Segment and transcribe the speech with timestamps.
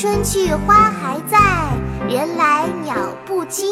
[0.00, 1.38] 春去花还在，
[2.08, 2.94] 人来鸟
[3.26, 3.68] 不惊。